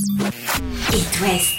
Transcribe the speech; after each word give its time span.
It 0.00 1.20
West. 1.20 1.58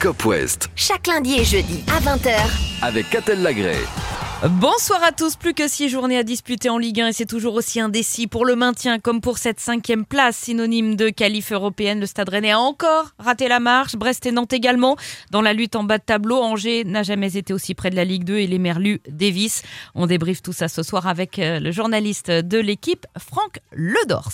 Cop 0.00 0.24
West 0.24 0.68
Chaque 0.74 1.06
lundi 1.06 1.38
et 1.38 1.44
jeudi 1.44 1.84
à 1.88 2.00
20h. 2.00 2.32
avec 2.82 3.08
Catel 3.10 3.42
Lagré. 3.42 3.76
Bonsoir 4.50 5.04
à 5.04 5.12
tous, 5.12 5.36
plus 5.36 5.54
que 5.54 5.68
six 5.68 5.88
journées 5.88 6.18
à 6.18 6.24
disputer 6.24 6.68
en 6.68 6.76
Ligue 6.76 7.00
1 7.00 7.06
et 7.06 7.12
c'est 7.12 7.26
toujours 7.26 7.54
aussi 7.54 7.78
indécis 7.78 8.26
pour 8.26 8.44
le 8.44 8.56
maintien 8.56 8.98
comme 8.98 9.20
pour 9.20 9.38
cette 9.38 9.60
cinquième 9.60 10.04
place 10.04 10.36
synonyme 10.36 10.96
de 10.96 11.10
qualif 11.10 11.52
européenne. 11.52 12.00
Le 12.00 12.06
Stade 12.06 12.28
Rennais 12.28 12.50
a 12.50 12.58
encore 12.58 13.10
raté 13.20 13.46
la 13.46 13.60
marche, 13.60 13.94
Brest 13.94 14.26
et 14.26 14.32
Nantes 14.32 14.52
également. 14.52 14.96
Dans 15.30 15.42
la 15.42 15.52
lutte 15.52 15.76
en 15.76 15.84
bas 15.84 15.98
de 15.98 16.02
tableau, 16.02 16.42
Angers 16.42 16.82
n'a 16.82 17.04
jamais 17.04 17.36
été 17.36 17.52
aussi 17.52 17.76
près 17.76 17.90
de 17.90 17.94
la 17.94 18.04
Ligue 18.04 18.24
2 18.24 18.38
et 18.38 18.48
les 18.48 18.58
Merlus 18.58 19.00
Davis. 19.06 19.62
On 19.94 20.08
débriefe 20.08 20.42
tout 20.42 20.52
ça 20.52 20.66
ce 20.66 20.82
soir 20.82 21.06
avec 21.06 21.38
euh, 21.38 21.60
le 21.60 21.70
journaliste 21.70 22.32
de 22.32 22.58
l'équipe, 22.58 23.06
Franck 23.16 23.60
Ledors. 23.70 24.32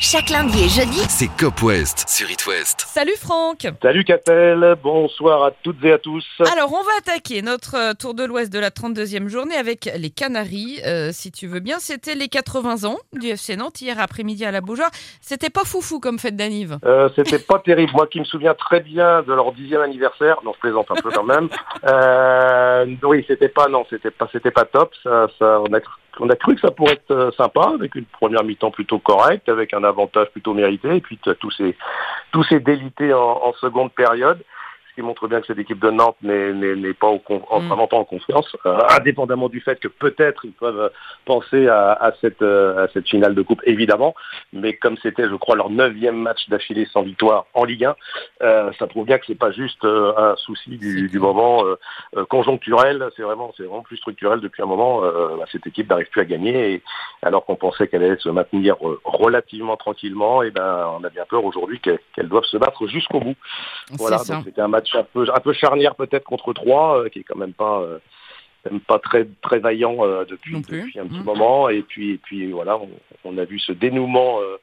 Chaque 0.00 0.30
lundi 0.30 0.64
et 0.64 0.68
jeudi, 0.70 1.00
C'est 1.10 1.28
Cop 1.36 1.60
West 1.62 2.08
sur 2.08 2.30
It 2.30 2.46
West. 2.46 2.86
Salut 2.88 3.16
Franck 3.20 3.66
Salut 3.82 4.04
Catel, 4.04 4.74
bonsoir 4.82 5.44
à 5.44 5.50
toutes 5.50 5.84
et 5.84 5.92
à 5.92 5.98
tous. 5.98 6.24
Alors, 6.50 6.72
on 6.72 6.82
va 6.82 6.92
attaquer 6.98 7.42
notre 7.42 7.76
euh, 7.76 7.92
tour 7.92 8.14
de 8.14 8.24
l'Ouest 8.24 8.50
de 8.50 8.58
la 8.58 8.70
32e 8.70 9.28
journée 9.28 9.33
avec 9.58 9.90
les 9.96 10.10
Canaries, 10.10 10.80
euh, 10.86 11.10
si 11.12 11.32
tu 11.32 11.46
veux 11.46 11.60
bien. 11.60 11.78
C'était 11.78 12.14
les 12.14 12.28
80 12.28 12.88
ans 12.88 12.98
du 13.12 13.28
FC 13.28 13.56
Nantes 13.56 13.80
hier 13.80 13.98
après-midi 13.98 14.44
à 14.44 14.50
la 14.50 14.60
Beaujoire. 14.60 14.90
C'était 15.20 15.50
pas 15.50 15.64
foufou 15.64 16.00
comme 16.00 16.18
fête 16.18 16.36
d'anniv. 16.36 16.78
Euh, 16.84 17.08
C'était 17.16 17.38
pas 17.38 17.58
terrible. 17.58 17.92
Moi 17.94 18.06
qui 18.06 18.20
me 18.20 18.24
souviens 18.24 18.54
très 18.54 18.80
bien 18.80 19.22
de 19.22 19.32
leur 19.32 19.52
dixième 19.52 19.80
anniversaire, 19.80 20.38
non 20.44 20.52
je 20.54 20.60
plaisante 20.60 20.90
un 20.90 21.00
peu 21.00 21.10
quand 21.10 21.24
même. 21.24 21.48
Euh, 21.84 22.86
oui, 23.02 23.24
c'était 23.26 23.48
pas 23.48 23.68
non, 23.68 23.84
c'était 23.90 24.10
pas 24.10 24.28
c'était 24.32 24.50
pas 24.50 24.64
top. 24.64 24.92
On 26.20 26.30
a 26.30 26.36
cru 26.36 26.54
que 26.54 26.60
ça 26.60 26.70
pourrait 26.70 26.92
être 26.92 27.10
euh, 27.10 27.30
sympa 27.32 27.72
avec 27.74 27.94
une 27.96 28.04
première 28.04 28.44
mi-temps 28.44 28.70
plutôt 28.70 29.00
correcte, 29.00 29.48
avec 29.48 29.74
un 29.74 29.82
avantage 29.82 30.28
plutôt 30.30 30.54
mérité, 30.54 30.96
et 30.96 31.00
puis 31.00 31.18
tous 31.40 31.50
ces 31.50 31.76
tous 32.32 32.46
en 33.12 33.52
seconde 33.60 33.92
période. 33.92 34.38
Ce 34.94 35.00
qui 35.00 35.04
montre 35.04 35.26
bien 35.26 35.40
que 35.40 35.48
cette 35.48 35.58
équipe 35.58 35.80
de 35.80 35.90
Nantes 35.90 36.16
n'est 36.22 36.94
pas 36.94 37.08
au 37.08 37.20
en, 37.50 37.60
Mm. 37.60 37.68
pas 37.88 37.96
en 37.96 38.04
confiance, 38.04 38.56
euh, 38.64 38.78
indépendamment 38.96 39.48
du 39.48 39.60
fait 39.60 39.80
que 39.80 39.88
peut-être 39.88 40.44
ils 40.44 40.52
peuvent 40.52 40.88
penser 41.24 41.66
à, 41.66 41.92
à 41.94 42.12
cette 42.20 42.42
euh, 42.42 42.84
à 42.84 42.88
cette 42.92 43.08
finale 43.08 43.34
de 43.34 43.42
coupe 43.42 43.60
évidemment, 43.64 44.14
mais 44.52 44.74
comme 44.74 44.96
c'était 45.02 45.28
je 45.28 45.34
crois 45.34 45.56
leur 45.56 45.68
neuvième 45.68 46.14
match 46.16 46.48
d'affilée 46.48 46.86
sans 46.92 47.02
victoire 47.02 47.46
en 47.54 47.64
Ligue 47.64 47.86
1, 47.86 47.96
euh, 48.42 48.70
ça 48.78 48.86
prouve 48.86 49.04
bien 49.06 49.18
que 49.18 49.26
c'est 49.26 49.34
pas 49.34 49.50
juste 49.50 49.84
euh, 49.84 50.12
un 50.16 50.36
souci 50.36 50.78
du, 50.78 51.08
du 51.08 51.18
moment 51.18 51.64
euh, 51.66 52.24
conjoncturel, 52.26 53.08
c'est 53.16 53.22
vraiment 53.22 53.52
c'est 53.56 53.64
vraiment 53.64 53.82
plus 53.82 53.96
structurel 53.96 54.38
depuis 54.40 54.62
un 54.62 54.66
moment. 54.66 55.02
euh, 55.02 55.36
bah, 55.38 55.44
cette 55.50 55.66
équipe 55.66 55.90
n'arrive 55.90 56.08
plus 56.10 56.20
à 56.20 56.24
gagner 56.24 56.74
et 56.74 56.82
alors 57.22 57.44
qu'on 57.44 57.56
pensait 57.56 57.88
qu'elle 57.88 58.04
allait 58.04 58.16
se 58.18 58.28
maintenir 58.28 58.76
relativement 59.04 59.76
tranquillement, 59.76 60.42
et 60.44 60.52
ben 60.52 60.88
on 61.00 61.02
a 61.02 61.08
bien 61.10 61.24
peur 61.28 61.44
aujourd'hui 61.44 61.80
qu'elle- 61.80 61.98
doivent 62.28 62.44
se 62.44 62.56
battre 62.56 62.86
jusqu'au 62.86 63.18
bout. 63.20 63.34
Voilà, 63.98 64.18
donc 64.18 64.44
c'était 64.44 64.60
un 64.60 64.68
match 64.68 64.83
un 64.94 65.04
peu, 65.04 65.26
un 65.34 65.40
peu 65.40 65.52
charnière 65.52 65.94
peut-être 65.94 66.24
contre 66.24 66.52
Troyes, 66.52 66.98
euh, 66.98 67.08
qui 67.08 67.20
est 67.20 67.24
quand 67.24 67.38
même 67.38 67.52
pas, 67.52 67.80
euh, 67.80 67.98
même 68.70 68.80
pas 68.80 68.98
très, 68.98 69.26
très 69.42 69.58
vaillant 69.58 69.96
euh, 70.00 70.24
depuis, 70.24 70.54
depuis 70.60 70.98
un 70.98 71.06
petit 71.06 71.18
Mhm. 71.18 71.24
moment. 71.24 71.68
Et 71.68 71.82
puis, 71.82 72.12
et 72.12 72.18
puis 72.18 72.50
voilà, 72.52 72.76
on, 72.78 72.88
on 73.24 73.38
a 73.38 73.44
vu 73.44 73.58
ce 73.58 73.72
dénouement 73.72 74.40
euh, 74.40 74.56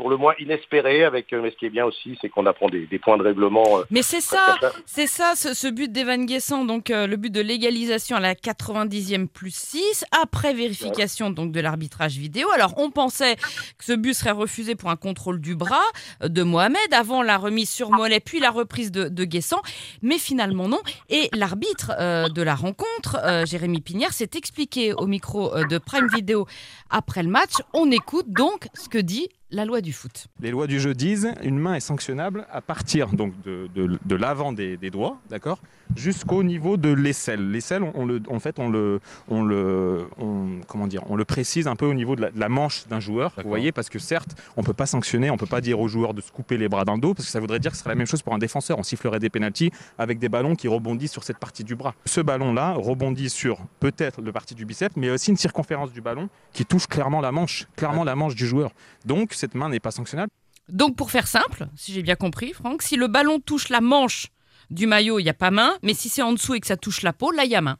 pour 0.00 0.08
le 0.08 0.16
moins 0.16 0.32
inespéré. 0.40 1.04
Avec, 1.04 1.30
euh, 1.32 1.42
mais 1.42 1.50
ce 1.50 1.56
qui 1.56 1.66
est 1.66 1.70
bien 1.70 1.84
aussi, 1.84 2.16
c'est 2.22 2.30
qu'on 2.30 2.46
apprend 2.46 2.70
des, 2.70 2.86
des 2.86 2.98
points 2.98 3.18
de 3.18 3.22
règlement. 3.22 3.78
euh, 3.80 3.82
Mais 3.90 4.00
c'est 4.00 4.22
ça, 4.22 4.56
c'est 4.86 5.06
ça, 5.06 5.34
ce, 5.36 5.52
ce 5.52 5.68
but 5.68 5.92
d'Evan 5.92 6.24
Guessant, 6.24 6.64
donc 6.64 6.90
euh, 6.90 7.06
le 7.06 7.16
but 7.16 7.30
de 7.30 7.42
l'égalisation 7.42 8.16
à 8.16 8.20
la 8.20 8.34
90e 8.34 9.28
plus 9.28 9.54
6, 9.54 10.06
après 10.22 10.54
vérification 10.54 11.28
donc 11.30 11.52
de 11.52 11.60
l'arbitrage 11.60 12.16
vidéo. 12.16 12.48
Alors 12.54 12.72
on 12.78 12.90
pensait 12.90 13.36
que 13.36 13.84
ce 13.84 13.92
but 13.92 14.14
serait 14.14 14.30
refusé 14.30 14.74
pour 14.74 14.88
un 14.88 14.96
contrôle 14.96 15.38
du 15.38 15.54
bras 15.54 15.76
de 16.22 16.42
Mohamed 16.42 16.94
avant 16.94 17.22
la 17.22 17.36
remise 17.36 17.68
sur 17.68 17.90
mollet, 17.90 18.20
puis 18.20 18.40
la 18.40 18.50
reprise 18.50 18.90
de, 18.90 19.08
de 19.08 19.24
Guessant, 19.24 19.60
mais 20.00 20.16
finalement 20.18 20.66
non. 20.66 20.80
Et 21.10 21.28
l'arbitre 21.34 21.92
euh, 22.00 22.28
de 22.30 22.40
la 22.40 22.54
rencontre, 22.54 23.18
euh, 23.22 23.44
Jérémy 23.44 23.82
Pignard, 23.82 24.12
s'est 24.14 24.30
expliqué 24.34 24.94
au 24.94 25.06
micro 25.06 25.54
euh, 25.54 25.64
de 25.66 25.76
Prime 25.76 26.08
Video 26.14 26.46
après 26.88 27.22
le 27.22 27.28
match. 27.28 27.52
On 27.74 27.90
écoute 27.90 28.26
donc 28.30 28.68
ce 28.74 28.88
que 28.88 28.98
dit 28.98 29.28
la 29.50 29.64
loi 29.64 29.80
du 29.80 29.92
foot. 29.92 30.26
Les 30.40 30.50
lois 30.50 30.66
du 30.66 30.80
jeu 30.80 30.94
disent 30.94 31.32
une 31.42 31.58
main 31.58 31.74
est 31.74 31.80
sanctionnable 31.80 32.46
à 32.50 32.60
partir 32.60 33.08
donc 33.08 33.32
de, 33.44 34.14
l'avant 34.14 34.52
des, 34.52 34.76
des 34.76 34.90
doigts, 34.90 35.18
d'accord, 35.28 35.58
jusqu'au 35.96 36.42
niveau 36.42 36.76
de 36.76 36.92
l'aisselle. 36.92 37.50
L'aisselle, 37.50 37.82
on, 37.82 37.92
on 37.94 38.06
le, 38.06 38.22
en 38.28 38.38
fait, 38.40 38.58
on 38.58 38.68
le, 38.68 39.00
on 39.28 39.42
le, 39.42 40.06
on- 40.18 40.60
comment 40.66 40.86
dire, 40.86 41.02
on 41.08 41.16
le 41.16 41.24
précise 41.24 41.66
un 41.66 41.76
peu 41.76 41.86
au 41.86 41.94
niveau 41.94 42.16
de 42.16 42.22
la, 42.22 42.30
de 42.30 42.38
la 42.40 42.48
manche 42.48 42.86
d'un 42.88 43.00
joueur. 43.00 43.32
Vous 43.42 43.48
voyez, 43.48 43.72
parce 43.72 43.88
que 43.88 43.98
certes, 43.98 44.36
on 44.56 44.62
peut 44.62 44.72
pas 44.72 44.86
sanctionner, 44.86 45.30
on 45.30 45.36
peut 45.36 45.46
pas 45.46 45.60
dire 45.60 45.80
au 45.80 45.88
joueur 45.88 46.14
de 46.14 46.20
se 46.20 46.30
couper 46.30 46.56
les 46.56 46.68
bras 46.68 46.84
dans 46.84 46.94
le 46.94 47.00
dos, 47.00 47.14
parce 47.14 47.26
que 47.26 47.32
ça 47.32 47.40
voudrait 47.40 47.58
dire 47.58 47.70
que 47.70 47.76
ce 47.76 47.82
serait 47.82 47.90
la 47.90 47.96
même 47.96 48.06
chose 48.06 48.22
pour 48.22 48.34
un 48.34 48.38
défenseur. 48.38 48.78
On 48.78 48.82
sifflerait 48.82 49.18
des 49.18 49.30
pénalties 49.30 49.70
avec 49.98 50.18
des 50.18 50.28
ballons 50.28 50.54
qui 50.56 50.68
rebondissent 50.68 51.12
sur 51.12 51.24
cette 51.24 51.38
partie 51.38 51.64
du 51.64 51.74
bras. 51.76 51.94
Ce 52.06 52.20
ballon-là 52.20 52.72
rebondit 52.74 53.30
sur 53.30 53.58
peut-être 53.80 54.20
le 54.22 54.32
partie 54.32 54.54
du 54.54 54.64
biceps, 54.64 54.96
mais 54.96 55.10
aussi 55.10 55.30
une 55.30 55.36
circonférence 55.36 55.92
du 55.92 56.00
ballon 56.00 56.28
qui 56.52 56.64
touche 56.64 56.86
clairement 56.86 57.20
la 57.20 57.32
manche, 57.32 57.66
clairement 57.76 58.04
la 58.04 58.14
manche 58.16 58.34
du 58.34 58.46
joueur. 58.46 58.70
Donc 59.04 59.32
cette 59.34 59.54
main 59.54 59.68
n'est 59.68 59.80
pas 59.80 59.90
sanctionnable. 59.90 60.30
Donc 60.68 60.94
pour 60.94 61.10
faire 61.10 61.26
simple, 61.26 61.66
si 61.74 61.92
j'ai 61.92 62.02
bien 62.02 62.14
compris, 62.14 62.52
Franck, 62.52 62.82
si 62.82 62.96
le 62.96 63.08
ballon 63.08 63.40
touche 63.40 63.70
la 63.70 63.80
manche 63.80 64.28
du 64.70 64.86
maillot, 64.86 65.18
il 65.18 65.24
n'y 65.24 65.30
a 65.30 65.34
pas 65.34 65.50
main, 65.50 65.74
mais 65.82 65.94
si 65.94 66.08
c'est 66.08 66.22
en 66.22 66.32
dessous 66.32 66.54
et 66.54 66.60
que 66.60 66.66
ça 66.66 66.76
touche 66.76 67.02
la 67.02 67.12
peau, 67.12 67.30
là, 67.32 67.44
il 67.44 67.50
y 67.50 67.56
a 67.56 67.60
main. 67.60 67.76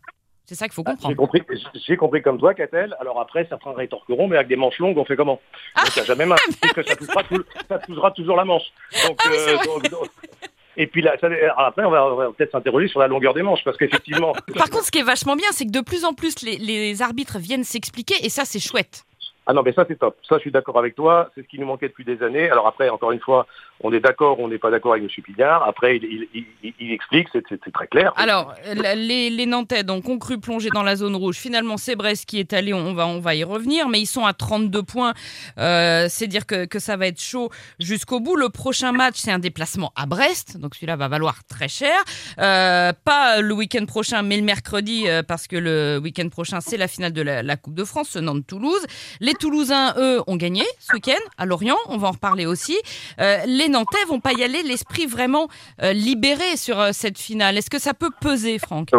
C'est 0.46 0.56
ça 0.56 0.66
qu'il 0.66 0.74
faut 0.74 0.82
J'ai 0.84 0.92
comprendre. 0.92 1.14
compris, 1.16 1.42
j'ai 1.86 1.96
compris 1.96 2.22
comme 2.22 2.38
toi, 2.38 2.54
Catel. 2.54 2.96
Alors 2.98 3.20
après, 3.20 3.46
certains 3.48 3.72
rétorqueront, 3.72 4.26
mais 4.26 4.36
avec 4.36 4.48
des 4.48 4.56
manches 4.56 4.78
longues, 4.80 4.98
on 4.98 5.04
fait 5.04 5.14
comment? 5.14 5.40
Ah. 5.76 5.84
Donc, 5.84 5.90
il 5.94 5.98
n'y 5.98 6.02
a 6.02 6.04
jamais 6.06 6.26
main, 6.26 6.34
puisque 6.60 6.84
ça 6.88 6.96
touchera, 6.96 7.22
tout- 7.22 7.44
ça 7.68 7.78
touchera 7.78 8.10
toujours 8.10 8.36
la 8.36 8.44
manche. 8.44 8.64
Donc, 9.06 9.16
Ah 9.24 9.28
euh, 9.30 9.54
vrai. 9.54 9.66
donc- 9.66 9.88
donc- 9.90 10.08
et 10.76 10.86
puis 10.88 11.02
là, 11.02 11.14
ça- 11.20 11.28
après, 11.56 11.84
on 11.84 11.90
va, 11.90 12.30
peut-être 12.36 12.50
s'interroger 12.50 12.88
sur 12.88 12.98
la 12.98 13.06
longueur 13.06 13.32
des 13.34 13.42
manches, 13.42 13.62
parce 13.64 13.76
qu'effectivement, 13.76 14.32
Par 14.56 14.70
contre, 14.70 14.84
ce 14.86 14.90
qui 14.90 14.98
est 14.98 15.02
vachement 15.04 15.36
bien, 15.36 15.48
c'est 15.52 15.66
que 15.66 15.70
de 15.70 15.80
plus 15.82 16.04
en 16.04 16.14
plus, 16.14 16.42
les, 16.42 16.56
les 16.58 17.00
arbitres 17.00 17.38
viennent 17.38 17.62
s'expliquer, 17.64 18.14
et 18.24 18.28
ça, 18.28 18.44
c'est 18.44 18.58
chouette. 18.60 19.04
Ah 19.50 19.52
non, 19.52 19.62
mais 19.64 19.72
ça 19.72 19.84
c'est 19.88 19.98
top. 19.98 20.16
Ça, 20.28 20.36
je 20.36 20.42
suis 20.42 20.52
d'accord 20.52 20.78
avec 20.78 20.94
toi. 20.94 21.28
C'est 21.34 21.42
ce 21.42 21.48
qui 21.48 21.58
nous 21.58 21.66
manquait 21.66 21.88
depuis 21.88 22.04
des 22.04 22.22
années. 22.22 22.48
Alors 22.48 22.68
après, 22.68 22.88
encore 22.88 23.10
une 23.10 23.18
fois, 23.18 23.48
on 23.82 23.92
est 23.92 23.98
d'accord, 23.98 24.38
on 24.38 24.46
n'est 24.46 24.58
pas 24.58 24.70
d'accord 24.70 24.92
avec 24.92 25.02
M. 25.02 25.24
Pignard. 25.24 25.66
Après, 25.66 25.96
il, 25.96 26.92
explique, 26.92 27.26
c'est 27.32 27.72
très 27.72 27.88
clair. 27.88 28.12
Alors, 28.14 28.54
les, 28.94 29.28
les 29.28 29.46
Nantais 29.46 29.82
donc, 29.82 30.08
ont 30.08 30.18
cru 30.18 30.38
plonger 30.38 30.68
dans 30.70 30.84
la 30.84 30.94
zone 30.94 31.16
rouge. 31.16 31.36
Finalement, 31.36 31.78
c'est 31.78 31.96
Brest 31.96 32.26
qui 32.26 32.38
est 32.38 32.52
allé, 32.52 32.72
on 32.72 32.92
va, 32.92 33.34
y 33.34 33.42
revenir, 33.42 33.88
mais 33.88 34.00
ils 34.00 34.06
sont 34.06 34.24
à 34.24 34.34
32 34.34 34.82
points. 34.82 35.14
Euh, 35.58 36.06
c'est 36.08 36.26
dire 36.26 36.46
que, 36.46 36.78
ça 36.78 36.96
va 36.96 37.06
être 37.06 37.20
chaud 37.20 37.50
jusqu'au 37.78 38.20
bout. 38.20 38.36
Le 38.36 38.50
prochain 38.50 38.92
match, 38.92 39.16
c'est 39.16 39.32
un 39.32 39.38
déplacement 39.38 39.92
à 39.96 40.06
Brest, 40.06 40.58
donc 40.58 40.74
celui-là 40.74 40.96
va 40.96 41.08
valoir 41.08 41.42
très 41.44 41.68
cher. 41.68 41.96
Euh, 42.38 42.92
pas 43.04 43.40
le 43.40 43.54
week-end 43.54 43.86
prochain, 43.86 44.22
mais 44.22 44.36
le 44.36 44.44
mercredi, 44.44 45.08
euh, 45.08 45.22
parce 45.22 45.46
que 45.46 45.56
le 45.56 45.98
week-end 45.98 46.28
prochain, 46.28 46.60
c'est 46.60 46.76
la 46.76 46.88
finale 46.88 47.12
de 47.12 47.22
la, 47.22 47.56
Coupe 47.56 47.74
de 47.74 47.84
France, 47.84 48.10
ce 48.10 48.18
Nantes-Toulouse. 48.18 48.86
Toulousains, 49.40 49.94
eux, 49.96 50.20
ont 50.26 50.36
gagné 50.36 50.62
ce 50.78 50.92
week-end 50.92 51.18
à 51.38 51.46
Lorient, 51.46 51.78
on 51.88 51.96
va 51.96 52.08
en 52.08 52.12
reparler 52.12 52.44
aussi. 52.46 52.78
Euh, 53.20 53.38
les 53.46 53.68
Nantais 53.68 54.04
vont 54.06 54.20
pas 54.20 54.32
y 54.32 54.44
aller, 54.44 54.62
l'esprit 54.62 55.06
vraiment 55.06 55.48
euh, 55.82 55.92
libéré 55.94 56.56
sur 56.56 56.78
euh, 56.78 56.90
cette 56.92 57.18
finale. 57.18 57.56
Est-ce 57.56 57.70
que 57.70 57.78
ça 57.80 57.94
peut 57.94 58.10
peser, 58.20 58.58
Franck? 58.58 58.90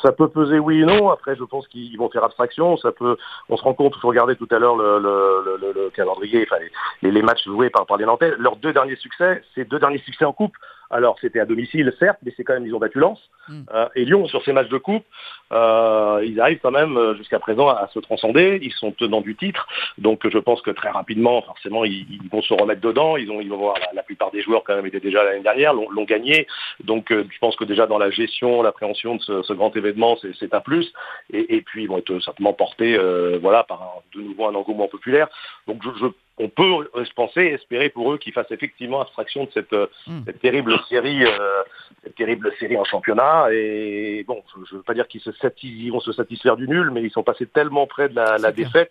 Ça 0.00 0.12
peut 0.12 0.28
peser 0.28 0.60
oui 0.60 0.82
et 0.82 0.84
non. 0.84 1.10
Après, 1.10 1.34
je 1.34 1.42
pense 1.42 1.66
qu'ils 1.66 1.98
vont 1.98 2.08
faire 2.10 2.22
abstraction. 2.22 2.76
Ça 2.76 2.92
peut. 2.92 3.16
On 3.48 3.56
se 3.56 3.62
rend 3.62 3.74
compte. 3.74 3.94
Il 3.96 4.00
faut 4.00 4.08
regarder 4.08 4.36
tout 4.36 4.48
à 4.52 4.58
l'heure 4.60 4.76
le, 4.76 4.98
le, 5.00 5.42
le- 5.44 5.56
le- 5.66 5.72
le 5.84 5.90
calendrier, 5.90 6.46
enfin 6.48 6.62
les, 7.02 7.22
matchs 7.22 7.44
joués 7.44 7.68
par, 7.70 7.84
les 7.96 8.04
Nantais. 8.06 8.32
Leurs 8.38 8.56
deux 8.56 8.72
derniers 8.72 8.96
succès, 8.96 9.42
c'est 9.54 9.68
deux 9.68 9.80
derniers 9.80 9.98
succès 9.98 10.24
en 10.24 10.32
coupe. 10.32 10.54
Alors 10.90 11.16
c'était 11.20 11.40
à 11.40 11.44
domicile, 11.44 11.92
certes, 11.98 12.18
mais 12.24 12.32
c'est 12.36 12.44
quand 12.44 12.54
même 12.54 12.66
ils 12.66 12.74
ont 12.74 12.78
battu 12.78 12.98
Lens 12.98 13.20
Mm. 13.50 13.62
Euh, 13.72 13.88
et 13.94 14.04
Lyon 14.04 14.26
sur 14.28 14.44
ces 14.44 14.52
matchs 14.52 14.68
de 14.68 14.76
coupe. 14.76 15.06
euh, 15.52 16.22
ils 16.22 16.38
arrivent 16.38 16.58
quand 16.62 16.70
même 16.70 16.98
euh, 16.98 17.14
jusqu'à 17.14 17.38
présent 17.38 17.68
à, 17.68 17.76
à 17.84 17.88
se 17.88 17.98
transcender. 17.98 18.58
Ils 18.62 18.72
sont 18.72 18.92
tenants 18.92 19.22
du 19.22 19.34
titre, 19.36 19.66
donc 19.96 20.28
je 20.28 20.36
pense 20.38 20.60
que 20.60 20.70
très 20.70 20.90
rapidement, 20.90 21.40
forcément, 21.40 21.84
ils, 21.86 22.06
ils 22.10 22.28
vont 22.30 22.42
se 22.42 22.52
remettre 22.52 22.82
dedans. 22.82 23.16
Ils 23.16 23.30
ont, 23.30 23.40
ils 23.40 23.48
vont 23.48 23.56
voir 23.56 23.76
la, 23.78 23.88
la 23.94 24.02
plupart 24.02 24.30
des 24.32 24.42
joueurs 24.42 24.64
quand 24.64 24.74
même 24.76 24.84
étaient 24.84 25.00
déjà 25.00 25.24
l'année 25.24 25.42
dernière, 25.42 25.72
l'ont 25.72 26.04
gagné. 26.04 26.46
Donc 26.84 27.10
euh, 27.10 27.24
je 27.30 27.38
pense 27.38 27.56
que 27.56 27.64
déjà 27.64 27.86
dans 27.86 27.96
la 27.98 28.10
gestion, 28.10 28.60
l'appréhension 28.62 29.16
de 29.16 29.22
ce, 29.22 29.42
ce 29.42 29.52
grand 29.54 29.74
événement, 29.76 30.18
c'est- 30.20 30.34
c'est 30.38 30.52
un 30.52 30.60
plus. 30.60 30.92
Et, 31.32 31.56
et 31.56 31.62
puis 31.62 31.84
ils 31.84 31.88
vont 31.88 31.96
être 31.98 32.18
certainement 32.20 32.52
portés, 32.52 32.96
euh, 32.98 33.38
voilà, 33.40 33.64
par 33.64 33.82
un- 33.82 34.18
de 34.18 34.20
nouveau 34.22 34.46
un 34.46 34.54
engouement 34.54 34.88
populaire. 34.88 35.28
Donc 35.66 35.82
je, 35.82 35.88
je- 36.00 36.12
on 36.38 36.48
peut 36.48 36.88
euh, 36.94 37.04
se 37.04 37.12
penser, 37.14 37.42
espérer 37.42 37.88
pour 37.88 38.12
eux 38.12 38.18
qu'ils 38.18 38.32
fassent 38.32 38.50
effectivement 38.50 39.00
abstraction 39.00 39.44
de 39.44 39.50
cette, 39.52 39.72
euh, 39.72 39.86
Mm. 40.06 40.20
cette 40.26 40.40
terrible 40.40 40.78
série, 40.88 41.24
euh, 41.24 41.62
cette 42.04 42.14
terrible 42.14 42.52
série 42.58 42.76
en 42.76 42.84
championnat. 42.84 43.48
Et 43.52 44.24
bon, 44.26 44.42
je 44.54 44.74
ne 44.74 44.78
veux 44.78 44.84
pas 44.84 44.94
dire 44.94 45.08
qu'ils 45.08 45.20
se 45.20 45.32
satis- 45.32 45.90
vont 45.90 46.00
se 46.00 46.12
satisfaire 46.12 46.56
du 46.56 46.68
nul, 46.68 46.90
mais 46.90 47.02
ils 47.02 47.10
sont 47.10 47.22
passés 47.22 47.46
tellement 47.46 47.86
près 47.86 48.08
de 48.08 48.14
la, 48.14 48.38
la 48.38 48.52
défaite 48.52 48.90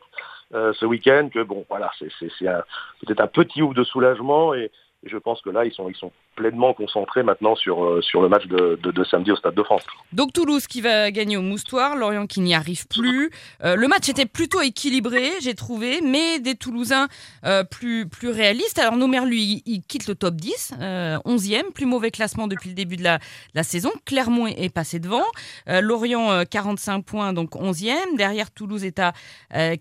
euh, 0.53 0.71
ce 0.73 0.85
week-end 0.85 1.29
que 1.33 1.43
bon, 1.43 1.65
voilà, 1.69 1.91
c'est 1.99 2.07
peut-être 3.05 3.19
un 3.21 3.27
petit 3.27 3.61
ouf 3.61 3.73
de 3.75 3.83
soulagement. 3.83 4.53
Et, 4.53 4.71
et 5.07 5.09
je 5.09 5.17
pense 5.17 5.41
que 5.41 5.49
là, 5.49 5.65
ils 5.65 5.73
sont, 5.73 6.11
pleinement 6.35 6.73
concentrés 6.73 7.23
maintenant 7.23 7.55
sur, 7.55 7.83
euh, 7.83 8.01
le 8.13 8.29
match 8.29 8.45
de, 8.45 9.03
samedi 9.09 9.31
au 9.31 9.35
Stade 9.35 9.55
de 9.55 9.63
France. 9.63 9.81
Donc 10.13 10.33
Toulouse 10.33 10.67
qui 10.67 10.81
va 10.81 11.09
gagner 11.11 11.37
au 11.37 11.41
Moustoir, 11.41 11.95
Lorient 11.95 12.27
qui 12.27 12.41
n'y 12.41 12.53
arrive 12.53 12.87
plus. 12.87 13.31
Euh, 13.63 13.75
le 13.75 13.87
match 13.87 14.07
était 14.09 14.25
plutôt 14.25 14.61
équilibré, 14.61 15.31
j'ai 15.41 15.55
trouvé, 15.55 16.01
mais 16.01 16.39
des 16.39 16.55
Toulousains 16.55 17.07
euh, 17.45 17.63
plus, 17.63 18.07
réalistes. 18.23 18.77
Alors 18.77 18.97
Nomer, 18.97 19.25
lui, 19.25 19.63
il 19.65 19.81
quitte 19.81 20.07
le 20.07 20.15
top 20.15 20.35
10, 20.35 20.73
11e, 20.79 21.71
plus 21.73 21.85
mauvais 21.85 22.11
classement 22.11 22.47
depuis 22.47 22.69
le 22.69 22.75
début 22.75 22.97
de 22.97 23.03
la, 23.03 23.19
la 23.55 23.63
saison. 23.63 23.91
Clermont 24.05 24.47
est 24.47 24.73
passé 24.73 24.99
devant. 24.99 25.25
Lorient, 25.67 26.43
45 26.49 27.03
points, 27.03 27.33
donc 27.33 27.55
11e. 27.55 28.17
Derrière, 28.17 28.51
Toulouse 28.51 28.83
est 28.83 28.99
à 28.99 29.13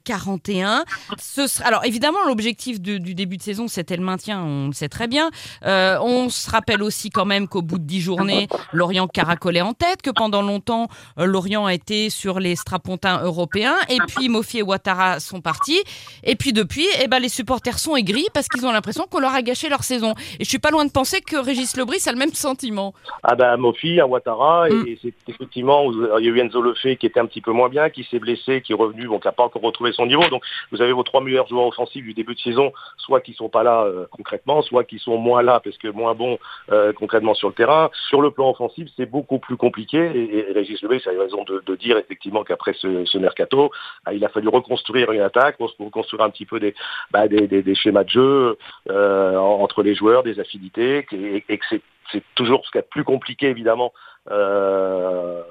41. 0.04 0.84
Ce 1.18 1.46
sera... 1.46 1.66
Alors 1.68 1.84
évidemment, 1.84 2.24
l'objectif 2.26 2.80
du 2.80 3.14
début 3.14 3.36
de 3.36 3.42
saison, 3.42 3.68
c'était 3.68 3.96
le 3.96 4.04
maintien, 4.04 4.42
on 4.42 4.68
le 4.68 4.72
sait 4.72 4.88
très 4.88 5.08
bien. 5.08 5.15
On 5.62 6.28
se 6.28 6.50
rappelle 6.50 6.82
aussi 6.82 7.10
quand 7.10 7.24
même 7.24 7.48
qu'au 7.48 7.62
bout 7.62 7.78
de 7.78 7.84
dix 7.84 8.00
journées, 8.00 8.48
Lorient 8.72 9.06
caracolait 9.06 9.60
en 9.60 9.72
tête, 9.72 10.02
que 10.02 10.10
pendant 10.10 10.42
longtemps, 10.42 10.88
euh, 11.18 11.24
Lorient 11.24 11.66
a 11.66 11.74
été 11.74 12.10
sur 12.10 12.40
les 12.40 12.56
strapontins 12.56 13.22
européens, 13.22 13.76
et 13.88 13.98
puis 14.08 14.28
Mofi 14.28 14.58
et 14.58 14.62
Ouattara 14.62 15.20
sont 15.20 15.40
partis, 15.40 15.82
et 16.22 16.36
puis 16.36 16.52
depuis, 16.52 16.86
eh 17.02 17.08
ben, 17.08 17.18
les 17.18 17.28
supporters 17.28 17.78
sont 17.78 17.96
aigris 17.96 18.26
parce 18.34 18.48
qu'ils 18.48 18.66
ont 18.66 18.72
l'impression 18.72 19.06
qu'on 19.10 19.20
leur 19.20 19.34
a 19.34 19.42
gâché 19.42 19.68
leur 19.68 19.84
saison. 19.84 20.14
Et 20.38 20.44
je 20.44 20.48
suis 20.48 20.58
pas 20.58 20.70
loin 20.70 20.84
de 20.84 20.90
penser 20.90 21.20
que 21.20 21.36
Régis 21.36 21.76
Lebris 21.76 22.02
a 22.06 22.12
le 22.12 22.18
même 22.18 22.32
sentiment. 22.32 22.94
Ah 23.22 23.34
ben 23.34 23.56
Mofi, 23.56 24.00
à 24.00 24.06
Ouattara, 24.06 24.68
et 24.68 24.72
mm. 24.72 24.96
c'est 25.02 25.14
effectivement, 25.28 25.90
il 26.18 26.24
y 26.24 26.28
a 26.28 26.30
eu 26.30 26.40
Enzo 26.40 26.60
Lefebvre 26.62 26.98
qui 26.98 27.06
était 27.06 27.20
un 27.20 27.26
petit 27.26 27.40
peu 27.40 27.52
moins 27.52 27.68
bien, 27.68 27.90
qui 27.90 28.04
s'est 28.04 28.18
blessé, 28.18 28.62
qui 28.62 28.72
est 28.72 28.76
revenu, 28.76 29.08
bon, 29.08 29.18
qui 29.18 29.26
n'a 29.26 29.32
pas 29.32 29.44
encore 29.44 29.62
retrouvé 29.62 29.92
son 29.92 30.06
niveau. 30.06 30.26
Donc 30.28 30.42
vous 30.72 30.80
avez 30.80 30.92
vos 30.92 31.02
trois 31.02 31.20
meilleurs 31.20 31.48
joueurs 31.48 31.66
offensifs 31.66 32.04
du 32.04 32.14
début 32.14 32.34
de 32.34 32.40
saison, 32.40 32.72
soit 32.98 33.20
qui 33.20 33.34
sont 33.34 33.48
pas 33.48 33.62
là 33.62 33.84
euh, 33.84 34.06
concrètement, 34.10 34.62
soit 34.62 34.84
qui 34.84 34.95
sont 34.98 35.18
moins 35.18 35.42
là 35.42 35.60
parce 35.62 35.76
que 35.78 35.88
moins 35.88 36.14
bons 36.14 36.38
euh, 36.72 36.92
concrètement 36.92 37.34
sur 37.34 37.48
le 37.48 37.54
terrain. 37.54 37.90
Sur 38.08 38.20
le 38.20 38.30
plan 38.30 38.50
offensif, 38.50 38.88
c'est 38.96 39.06
beaucoup 39.06 39.38
plus 39.38 39.56
compliqué 39.56 39.98
et, 39.98 40.52
Régis 40.52 40.80
Lebris 40.82 41.02
a 41.06 41.12
eu 41.12 41.18
raison 41.18 41.44
de, 41.44 41.76
dire 41.76 41.98
effectivement 41.98 42.44
qu'après 42.44 42.72
ce, 42.74 43.18
mercato, 43.18 43.70
bah, 44.04 44.12
il 44.12 44.24
a 44.24 44.28
fallu 44.28 44.48
reconstruire 44.48 45.12
une 45.12 45.20
attaque, 45.20 45.56
reconstruire 45.58 46.22
un 46.22 46.30
petit 46.30 46.46
peu 46.46 46.60
des, 46.60 46.74
bah, 47.10 47.28
des, 47.28 47.74
schémas 47.74 48.04
de 48.04 48.08
jeu 48.10 48.58
euh, 48.90 49.36
entre 49.36 49.82
les 49.82 49.94
joueurs, 49.94 50.22
des 50.22 50.40
affinités, 50.40 51.06
et, 51.12 51.58
que 51.58 51.64
c'est 52.12 52.22
toujours 52.34 52.64
ce 52.64 52.70
qui 52.70 52.78
est 52.78 52.88
plus 52.88 53.04
compliqué 53.04 53.48
évidemment 53.48 53.92
euh, 54.30 55.42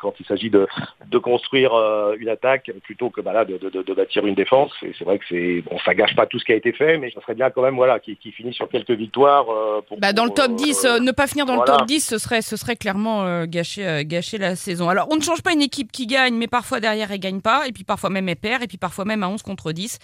quand 0.00 0.14
il 0.18 0.26
s'agit 0.26 0.50
de, 0.50 0.66
de 1.06 1.18
construire 1.18 1.74
euh, 1.74 2.14
une 2.18 2.28
attaque 2.28 2.70
plutôt 2.82 3.10
que 3.10 3.20
bah, 3.20 3.32
là, 3.32 3.44
de, 3.44 3.58
de, 3.58 3.70
de, 3.70 3.94
bâtir 3.94 4.26
une 4.26 4.34
défense. 4.34 4.72
Et 4.82 4.92
c'est 4.98 5.04
vrai 5.04 5.18
que 5.18 5.24
c'est 5.28 5.62
bon, 5.62 5.78
ça 5.84 5.94
gâche 5.94 6.14
pas 6.14 6.26
tout 6.26 6.38
ce 6.38 6.44
qui 6.44 6.52
a 6.52 6.56
été 6.56 6.72
fait, 6.72 6.98
mais 6.98 7.10
ça 7.12 7.20
serait 7.20 7.34
bien 7.34 7.50
quand 7.50 7.62
même 7.62 7.76
voilà, 7.76 8.00
qui, 8.00 8.16
qui 8.16 8.32
finit 8.32 8.54
sur 8.54 8.68
quelques 8.68 8.90
victoires. 8.90 9.46
Euh, 9.50 9.80
pour, 9.86 9.98
bah, 9.98 10.12
dans 10.12 10.24
le 10.24 10.30
top 10.30 10.54
10, 10.54 10.84
euh, 10.84 10.98
ne 10.98 11.12
pas 11.12 11.26
finir 11.26 11.46
dans 11.46 11.56
le 11.56 11.64
top 11.64 11.86
10, 11.86 12.00
ce 12.00 12.18
serait, 12.18 12.42
ce 12.42 12.56
serait 12.56 12.76
clairement 12.76 13.44
gâcher, 13.44 14.04
gâcher 14.04 14.38
la 14.38 14.56
saison. 14.56 14.88
Alors 14.88 15.08
on 15.10 15.16
ne 15.16 15.22
change 15.22 15.42
pas 15.42 15.52
une 15.52 15.62
équipe 15.62 15.92
qui 15.92 16.06
gagne, 16.06 16.34
mais 16.34 16.48
parfois 16.48 16.80
derrière 16.80 17.10
elle 17.12 17.20
gagne 17.20 17.40
pas, 17.40 17.66
et 17.66 17.72
puis 17.72 17.84
parfois 17.84 18.10
même 18.10 18.28
elle 18.28 18.36
perd, 18.36 18.62
et 18.62 18.66
puis 18.66 18.78
parfois 18.78 19.04
même 19.04 19.22
à 19.22 19.28
11 19.28 19.42
contre 19.42 19.72
10 19.72 19.98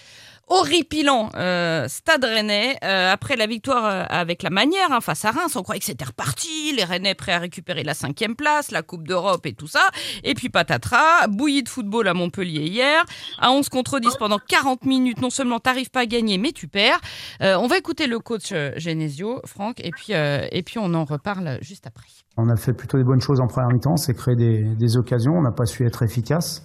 horripilant 0.48 1.30
euh, 1.34 1.88
Stade 1.88 2.24
Rennais 2.24 2.76
euh, 2.84 3.12
après 3.12 3.36
la 3.36 3.46
victoire 3.46 3.84
euh, 3.84 4.04
avec 4.08 4.42
la 4.42 4.50
manière 4.50 4.92
hein, 4.92 5.00
face 5.00 5.24
à 5.24 5.32
Reims. 5.32 5.56
On 5.56 5.62
croyait 5.62 5.80
que 5.80 5.86
c'était 5.86 6.04
reparti, 6.04 6.72
les 6.72 6.84
Rennais 6.84 7.14
prêts 7.14 7.32
à 7.32 7.38
récupérer 7.38 7.82
la 7.82 7.94
cinquième 7.94 8.36
place, 8.36 8.70
la 8.70 8.82
Coupe 8.82 9.06
d'Europe 9.06 9.44
et 9.46 9.54
tout 9.54 9.66
ça. 9.66 9.85
Et 10.24 10.34
puis 10.34 10.48
patatras, 10.48 11.26
bouillie 11.28 11.62
de 11.62 11.68
football 11.68 12.08
à 12.08 12.14
Montpellier 12.14 12.66
hier, 12.66 13.04
à 13.38 13.52
11 13.52 13.68
contre 13.68 13.98
10 13.98 14.16
pendant 14.18 14.38
40 14.38 14.84
minutes. 14.84 15.20
Non 15.20 15.30
seulement 15.30 15.58
t'arrives 15.58 15.90
pas 15.90 16.00
à 16.00 16.06
gagner, 16.06 16.38
mais 16.38 16.52
tu 16.52 16.68
perds. 16.68 17.00
on 17.40 17.66
va 17.66 17.78
écouter 17.78 18.06
le 18.06 18.18
coach 18.18 18.52
Genesio, 18.76 19.40
Franck, 19.46 19.80
et 19.80 19.90
puis, 19.90 20.12
et 20.12 20.62
puis 20.62 20.78
on 20.78 20.94
en 20.94 21.04
reparle 21.04 21.58
juste 21.62 21.86
après. 21.86 22.06
On 22.38 22.50
a 22.50 22.56
fait 22.56 22.74
plutôt 22.74 22.98
des 22.98 23.04
bonnes 23.04 23.20
choses 23.20 23.40
en 23.40 23.46
première 23.46 23.70
mi-temps, 23.72 23.96
c'est 23.96 24.12
créer 24.12 24.36
des, 24.36 24.96
occasions. 24.98 25.32
On 25.32 25.42
n'a 25.42 25.52
pas 25.52 25.64
su 25.64 25.86
être 25.86 26.02
efficace. 26.02 26.62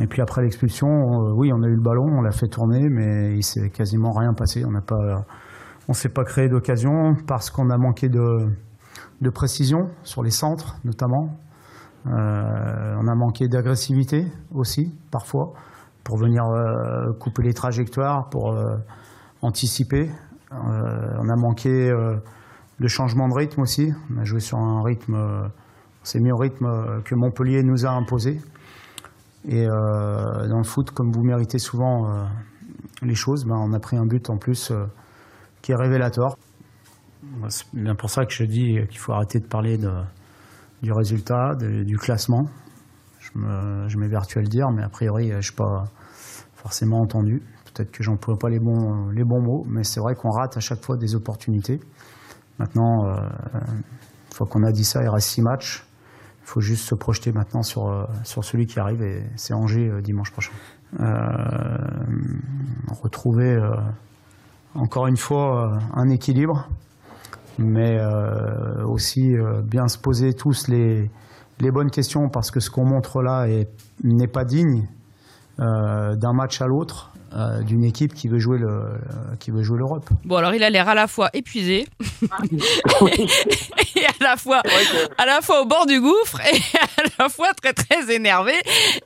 Et 0.00 0.06
puis 0.06 0.22
après 0.22 0.42
l'expulsion, 0.42 0.86
euh, 0.86 1.32
oui, 1.34 1.50
on 1.52 1.60
a 1.64 1.66
eu 1.66 1.74
le 1.74 1.82
ballon, 1.82 2.06
on 2.06 2.22
l'a 2.22 2.30
fait 2.30 2.46
tourner, 2.46 2.88
mais 2.88 3.34
il 3.34 3.42
s'est 3.42 3.70
quasiment 3.70 4.12
rien 4.12 4.32
passé. 4.32 4.64
On 4.64 4.70
n'a 4.70 4.80
pas, 4.80 5.26
on 5.88 5.92
s'est 5.92 6.08
pas 6.08 6.22
créé 6.22 6.48
d'occasion 6.48 7.16
parce 7.26 7.50
qu'on 7.50 7.68
a 7.70 7.76
manqué 7.76 8.08
de, 8.08 8.54
de, 9.20 9.30
précision 9.30 9.88
sur 10.04 10.22
les 10.22 10.30
centres, 10.30 10.76
notamment. 10.84 11.36
Euh, 12.06 12.96
on 12.98 13.06
a 13.06 13.14
manqué 13.14 13.48
d'agressivité 13.48 14.26
aussi, 14.54 14.92
parfois, 15.10 15.52
pour 16.04 16.16
venir 16.18 16.44
euh, 16.44 17.12
couper 17.18 17.42
les 17.42 17.54
trajectoires, 17.54 18.28
pour 18.30 18.54
anticiper. 19.42 20.10
on 20.50 21.28
a 21.28 21.36
manqué 21.36 21.90
de 22.80 22.86
changement 22.88 23.28
de 23.28 23.34
rythme 23.34 23.62
aussi. 23.62 23.92
On 24.14 24.20
a 24.20 24.24
joué 24.24 24.40
sur 24.40 24.58
un 24.58 24.82
rythme, 24.82 25.14
on 25.14 26.04
s'est 26.04 26.20
mis 26.20 26.32
au 26.32 26.36
rythme 26.36 27.02
que 27.04 27.14
Montpellier 27.14 27.62
nous 27.62 27.86
a 27.86 27.90
imposé. 27.90 28.40
Et 29.48 29.66
euh, 29.66 30.48
dans 30.48 30.58
le 30.58 30.64
foot, 30.64 30.90
comme 30.90 31.12
vous 31.12 31.22
méritez 31.22 31.58
souvent 31.58 32.06
euh, 32.06 32.24
les 33.02 33.14
choses, 33.14 33.44
ben, 33.46 33.56
on 33.56 33.72
a 33.72 33.80
pris 33.80 33.96
un 33.96 34.04
but 34.04 34.28
en 34.28 34.36
plus 34.36 34.70
euh, 34.70 34.84
qui 35.62 35.72
est 35.72 35.76
révélateur. 35.76 36.36
C'est 37.48 37.64
bien 37.72 37.94
pour 37.94 38.10
ça 38.10 38.24
que 38.24 38.32
je 38.32 38.44
dis 38.44 38.78
qu'il 38.88 38.98
faut 38.98 39.12
arrêter 39.12 39.40
de 39.40 39.46
parler 39.46 39.78
de, 39.78 39.90
du 40.82 40.92
résultat, 40.92 41.54
du 41.56 41.96
classement. 41.96 42.46
Je 43.20 43.98
m'évertue 43.98 44.38
à 44.38 44.42
le 44.42 44.48
dire, 44.48 44.70
mais 44.74 44.82
a 44.82 44.88
priori, 44.88 45.30
je 45.36 45.40
suis 45.40 45.54
pas 45.54 45.84
forcément 46.54 47.00
entendu. 47.00 47.42
Peut-être 47.72 47.90
que 47.92 48.02
j'emploie 48.02 48.36
pas 48.36 48.48
les 48.48 48.58
bons, 48.58 49.08
les 49.10 49.24
bons 49.24 49.40
mots, 49.40 49.64
mais 49.68 49.84
c'est 49.84 50.00
vrai 50.00 50.14
qu'on 50.14 50.30
rate 50.30 50.56
à 50.56 50.60
chaque 50.60 50.82
fois 50.84 50.96
des 50.96 51.14
opportunités. 51.14 51.80
Maintenant, 52.58 53.06
une 54.30 54.34
fois 54.34 54.46
qu'on 54.46 54.62
a 54.64 54.72
dit 54.72 54.84
ça, 54.84 55.02
il 55.02 55.08
reste 55.08 55.28
six 55.28 55.42
matchs. 55.42 55.84
Il 56.42 56.46
faut 56.46 56.60
juste 56.60 56.84
se 56.84 56.94
projeter 56.94 57.32
maintenant 57.32 57.62
sur, 57.62 57.86
euh, 57.86 58.04
sur 58.24 58.44
celui 58.44 58.66
qui 58.66 58.80
arrive 58.80 59.02
et 59.02 59.22
c'est 59.36 59.54
Angers 59.54 59.88
euh, 59.88 60.00
dimanche 60.00 60.32
prochain. 60.32 60.52
Euh, 60.98 61.06
retrouver 63.00 63.56
encore 64.74 65.06
une 65.06 65.16
fois 65.16 65.78
un 65.94 66.08
équilibre, 66.08 66.68
mais 67.60 67.98
aussi 68.86 69.34
bien 69.64 69.88
se 69.88 69.98
poser 69.98 70.34
tous 70.34 70.68
les, 70.68 71.10
les 71.60 71.70
bonnes 71.70 71.90
questions 71.90 72.28
parce 72.28 72.50
que 72.50 72.60
ce 72.60 72.70
qu'on 72.70 72.84
montre 72.84 73.22
là 73.22 73.46
n'est 74.02 74.26
pas 74.26 74.44
digne 74.44 74.88
d'un 75.58 76.32
match 76.32 76.60
à 76.60 76.66
l'autre. 76.66 77.10
Euh, 77.32 77.62
d'une 77.62 77.84
équipe 77.84 78.12
qui 78.12 78.26
veut 78.26 78.40
jouer 78.40 78.58
le 78.58 78.98
qui 79.38 79.52
veut 79.52 79.62
jouer 79.62 79.78
l'Europe. 79.78 80.10
Bon 80.24 80.34
alors 80.34 80.52
il 80.52 80.64
a 80.64 80.70
l'air 80.70 80.88
à 80.88 80.96
la 80.96 81.06
fois 81.06 81.30
épuisé 81.32 81.86
et 82.10 84.04
à 84.04 84.12
la 84.20 84.36
fois 84.36 84.60
à 85.16 85.26
la 85.26 85.40
fois 85.40 85.62
au 85.62 85.64
bord 85.64 85.86
du 85.86 86.00
gouffre 86.00 86.40
et 86.40 86.58
à 87.00 87.04
la 87.20 87.28
fois 87.28 87.54
très 87.54 87.72
très 87.72 88.12
énervé 88.12 88.54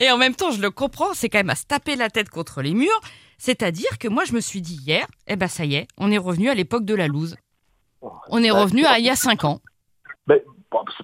et 0.01 0.11
en 0.11 0.17
même 0.17 0.35
temps 0.35 0.53
je 0.53 0.63
le 0.63 0.71
comprends 0.71 1.13
c'est 1.13 1.29
quand 1.29 1.41
même 1.41 1.51
à 1.51 1.55
se 1.55 1.67
taper 1.67 1.97
la 1.97 2.09
tête 2.09 2.31
contre 2.31 2.63
les 2.63 2.73
murs. 2.73 3.01
C'est-à-dire 3.37 3.99
que 3.99 4.09
moi 4.09 4.25
je 4.25 4.33
me 4.33 4.41
suis 4.41 4.63
dit 4.63 4.81
hier 4.87 5.07
eh 5.27 5.37
ben 5.37 5.47
ça 5.49 5.67
y 5.67 5.75
est 5.75 5.87
on 5.99 6.11
est 6.11 6.17
revenu 6.17 6.49
à 6.49 6.55
l'époque 6.55 6.87
de 6.87 6.95
la 6.95 7.09
loose. 7.09 7.37
On 8.31 8.43
est 8.43 8.51
revenu 8.51 8.85
à 8.85 8.99
il 8.99 9.05
y 9.05 9.11
a 9.11 9.17
cinq 9.17 9.45
ans. 9.45 9.61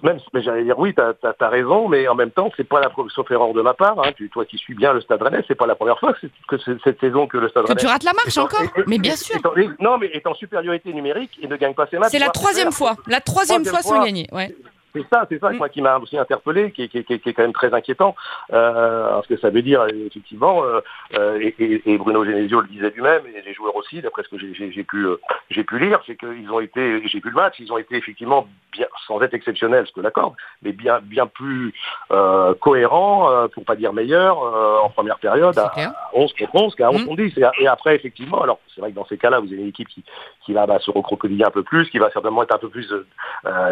Même, 0.03 0.17
mais 0.33 0.41
j'allais 0.41 0.63
dire 0.63 0.77
oui, 0.77 0.93
tu 0.93 1.01
as, 1.01 1.49
raison, 1.49 1.87
mais 1.87 2.07
en 2.07 2.15
même 2.15 2.31
temps, 2.31 2.51
c'est 2.57 2.67
pas 2.67 2.81
la 2.81 2.91
sauf 3.13 3.31
erreur 3.31 3.53
de 3.53 3.61
ma 3.61 3.73
part. 3.73 3.99
Hein, 3.99 4.11
tu, 4.15 4.29
toi 4.29 4.45
qui 4.45 4.57
suis 4.57 4.73
bien 4.73 4.93
le 4.93 5.01
Stade 5.01 5.21
Rennais, 5.21 5.43
c'est 5.47 5.55
pas 5.55 5.65
la 5.65 5.75
première 5.75 5.99
fois 5.99 6.13
que, 6.13 6.27
que 6.47 6.79
cette 6.83 6.99
saison 6.99 7.27
que 7.27 7.37
le 7.37 7.49
Stade 7.49 7.63
Rennais. 7.63 7.75
Que 7.75 7.79
tu 7.79 7.87
rates 7.87 8.03
la 8.03 8.13
marche 8.13 8.37
encore, 8.37 8.63
mais 8.87 8.97
bien 8.97 9.15
sûr. 9.15 9.39
non, 9.79 9.97
mais 9.97 10.07
est 10.07 10.25
en 10.27 10.33
supériorité 10.33 10.91
numérique 10.93 11.39
et 11.41 11.47
ne 11.47 11.55
gagne 11.55 11.73
pas 11.73 11.87
ses 11.87 11.97
matchs. 11.97 12.11
C'est 12.11 12.19
la 12.19 12.29
troisième 12.29 12.71
fois, 12.71 12.95
la 13.07 13.21
troisième, 13.21 13.63
fois 13.65 13.81
sans 13.81 14.03
gagner. 14.03 14.27
Ouais. 14.31 14.53
C'est 14.93 15.05
ça, 15.11 15.25
c'est 15.29 15.39
ça 15.39 15.51
mm. 15.51 15.57
moi, 15.57 15.69
qui 15.69 15.81
m'a 15.81 15.97
aussi 15.97 16.17
interpellé, 16.17 16.71
qui, 16.71 16.89
qui, 16.89 17.03
qui, 17.03 17.13
est 17.13 17.33
quand 17.33 17.43
même 17.43 17.53
très 17.53 17.73
inquiétant, 17.73 18.15
euh, 18.51 19.09
parce 19.09 19.27
que 19.27 19.37
ça 19.37 19.49
veut 19.49 19.61
dire 19.61 19.85
effectivement, 19.87 20.63
euh, 20.63 20.81
euh 21.15 21.39
et, 21.39 21.81
et, 21.85 21.97
Bruno 21.97 22.25
Genesio 22.25 22.61
le 22.61 22.67
disait 22.67 22.91
lui-même, 22.91 23.23
et 23.33 23.41
les 23.41 23.53
joueurs 23.53 23.75
aussi, 23.75 24.01
d'après 24.01 24.23
ce 24.23 24.29
que 24.29 24.37
j'ai 24.37 24.83
pu, 24.83 25.05
euh, 25.05 25.19
j'ai 25.49 25.63
pu 25.63 25.79
lire, 25.79 26.01
c'est 26.05 26.15
qu'ils 26.17 26.51
ont 26.51 26.59
été, 26.59 27.07
j'ai 27.07 27.19
vu 27.19 27.29
le 27.29 27.35
match, 27.35 27.55
ils 27.59 27.71
ont 27.71 27.77
été 27.77 27.95
effectivement 27.95 28.47
bien, 28.73 28.87
sans 29.07 29.21
être 29.21 29.33
exceptionnels, 29.33 29.85
ce 29.87 29.93
que 29.93 30.01
d'accord, 30.01 30.35
mais 30.61 30.73
bien, 30.73 30.99
bien 31.01 31.27
plus 31.27 31.73
euh, 32.11 32.53
cohérents, 32.55 33.47
pour 33.53 33.63
pas 33.63 33.75
dire 33.75 33.93
meilleurs, 33.93 34.43
en 34.81 34.89
première 34.89 35.19
période, 35.19 35.57
à, 35.57 35.71
11 36.13 36.33
contre 36.33 36.55
11 36.55 36.75
qu'à 36.75 36.91
11 36.91 37.05
contre 37.05 37.21
10. 37.21 37.33
Et, 37.59 37.67
après, 37.67 37.95
effectivement, 37.95 38.41
alors 38.41 38.59
c'est 38.73 38.81
vrai 38.81 38.91
que 38.91 38.95
dans 38.95 39.05
ces 39.05 39.17
cas-là, 39.17 39.39
vous 39.39 39.47
avez 39.47 39.61
une 39.61 39.69
équipe 39.69 39.87
qui, 39.87 40.03
qui 40.45 40.53
va 40.53 40.65
bah, 40.65 40.79
se 40.79 40.91
recroqueviller 40.91 41.45
un 41.45 41.51
peu 41.51 41.63
plus, 41.63 41.89
qui 41.89 41.99
va 41.99 42.09
certainement 42.11 42.43
être 42.43 42.55
un 42.55 42.59
peu 42.59 42.69
plus 42.69 42.91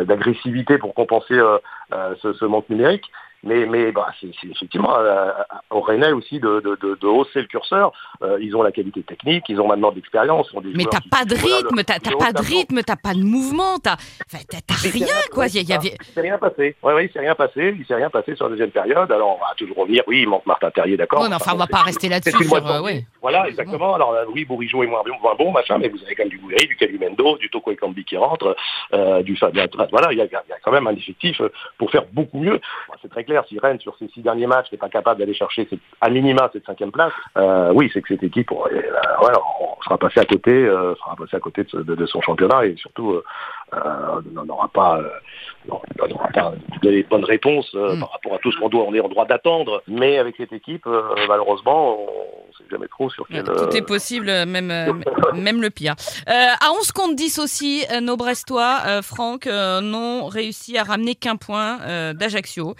d'agressivité 0.05 0.77
pour 0.77 0.93
compenser 0.93 1.33
euh, 1.33 1.57
euh, 1.93 2.15
ce, 2.21 2.45
manque 2.45 2.69
numérique. 2.69 3.05
Mais, 3.43 3.65
mais 3.65 3.91
bah, 3.91 4.07
c'est 4.19 4.29
effectivement 4.49 4.95
euh, 4.97 5.31
au 5.69 5.81
Rennais 5.81 6.11
aussi 6.11 6.39
de, 6.39 6.59
de, 6.59 7.07
hausser 7.07 7.41
le 7.41 7.47
curseur. 7.47 7.91
ils 8.39 8.55
ont 8.55 8.61
la 8.61 8.71
qualité 8.71 9.01
technique, 9.03 9.45
ils 9.49 9.59
ont 9.59 9.67
maintenant 9.67 9.91
de 9.91 9.95
l'expérience. 9.95 10.53
Mais 10.75 10.85
t'as 10.85 10.99
pas 11.09 11.25
de 11.25 11.35
rythme, 11.35 11.83
t'as 11.83 11.99
pas 11.99 12.33
de 12.33 12.41
rythme, 12.41 12.81
t'as 12.83 12.95
pas 12.95 13.13
de 13.13 13.23
mouvement, 13.23 13.79
t'as 13.79 13.97
rien 14.83 15.07
quoi. 15.31 15.47
Il 15.47 15.67
y 15.67 15.73
avait... 15.73 15.95
s'est 16.13 16.21
rien 16.21 16.37
passé. 16.37 16.75
Ouais, 16.83 16.93
ouais, 16.93 17.05
il 17.05 17.11
s'est 17.11 17.19
rien 17.19 17.35
passé. 17.35 17.75
Il 17.77 17.85
s'est 17.85 17.95
rien 17.95 18.09
passé 18.09 18.35
sur 18.35 18.45
la 18.45 18.51
deuxième 18.51 18.71
période. 18.71 19.11
Alors 19.11 19.37
on 19.37 19.39
va 19.39 19.53
toujours 19.57 19.77
revenir. 19.77 20.03
Oui, 20.07 20.21
il 20.21 20.29
manque 20.29 20.45
Martin 20.45 20.71
Terrier, 20.71 20.97
d'accord. 20.97 21.27
enfin, 21.31 21.51
on 21.53 21.57
va 21.57 21.67
pas 21.67 21.83
rester 21.83 22.09
là-dessus. 22.09 22.45
Voilà, 23.21 23.47
exactement. 23.47 23.95
Alors 23.95 24.13
euh, 24.13 24.25
oui, 24.33 24.45
Bourigeau 24.45 24.83
est 24.83 24.87
moins, 24.87 25.03
bon, 25.37 25.51
machin, 25.51 25.77
mais 25.77 25.89
vous 25.89 26.01
avez 26.03 26.15
quand 26.15 26.23
même 26.23 26.29
du 26.29 26.37
Gouiri, 26.39 26.67
du 26.67 26.75
Calumendo, 26.75 27.37
du 27.37 27.49
Toko 27.49 27.71
Ekambi 27.71 28.03
qui 28.05 28.17
rentre, 28.17 28.55
euh, 28.93 29.21
du 29.23 29.35
Fabien 29.35 29.67
Voilà, 29.91 30.11
il 30.11 30.17
y, 30.17 30.21
a, 30.21 30.25
il 30.25 30.31
y 30.31 30.35
a 30.35 30.59
quand 30.63 30.71
même 30.71 30.87
un 30.87 30.95
effectif 30.95 31.41
euh, 31.41 31.51
pour 31.77 31.91
faire 31.91 32.05
beaucoup 32.11 32.39
mieux. 32.39 32.59
C'est 33.01 33.09
très 33.09 33.23
clair, 33.29 33.43
si 33.47 33.59
Rennes, 33.59 33.79
sur 33.79 33.95
ses 33.97 34.07
six 34.07 34.21
derniers 34.21 34.47
matchs, 34.47 34.71
n'est 34.71 34.77
pas 34.79 34.89
capable 34.89 35.19
d'aller 35.19 35.35
chercher 35.35 35.67
à 36.01 36.09
minima 36.09 36.49
cette 36.51 36.65
cinquième 36.65 36.91
place, 36.91 37.13
euh, 37.37 37.71
oui, 37.73 37.89
c'est 37.93 38.01
que 38.01 38.07
cette 38.07 38.23
équipe, 38.23 38.51
euh, 38.51 38.55
on 39.21 39.81
sera 39.83 39.97
passé 39.99 40.19
à 40.19 40.25
côté, 40.25 40.51
euh, 40.51 40.95
sera 40.95 41.15
passé 41.15 41.37
à 41.37 41.39
côté 41.39 41.63
de 41.71 42.05
son 42.07 42.21
championnat 42.21 42.65
et 42.65 42.75
surtout 42.75 43.21
euh, 43.73 44.21
euh, 44.37 44.45
n'aura 44.45 44.67
pas, 44.67 44.99
n'aura 45.67 46.27
pas 46.33 46.53
les 46.83 47.03
bonnes 47.03 47.25
réponses 47.25 47.73
mm. 47.73 47.99
par 47.99 48.11
rapport 48.11 48.35
à 48.35 48.37
tout 48.39 48.51
ce 48.51 48.59
qu'on 48.59 48.69
doit, 48.69 48.83
on 48.83 48.93
est 48.93 48.99
en 48.99 49.09
droit 49.09 49.25
d'attendre. 49.25 49.83
Mais 49.87 50.17
avec 50.17 50.35
cette 50.37 50.53
équipe, 50.53 50.85
malheureusement, 51.27 51.99
on 51.99 52.47
ne 52.47 52.53
sait 52.57 52.69
jamais 52.71 52.87
trop 52.87 53.09
sur 53.09 53.27
quel. 53.27 53.43
Tout 53.43 53.75
est 53.75 53.85
possible, 53.85 54.27
même, 54.45 54.67
même 55.35 55.61
le 55.61 55.69
pire. 55.69 55.95
à 56.27 56.71
11 56.79 56.91
contre 56.91 57.15
10 57.15 57.39
aussi, 57.39 57.83
nos 58.01 58.17
Brestois, 58.17 59.01
Franck, 59.01 59.47
n'ont 59.47 60.27
réussi 60.27 60.77
à 60.77 60.83
ramener 60.83 61.15
qu'un 61.15 61.35
point 61.35 61.79
d'Ajaccio. 62.13 62.75